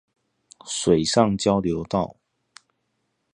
[0.65, 2.15] 水上交流道